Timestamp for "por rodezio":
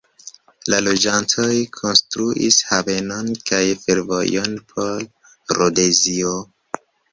4.75-6.37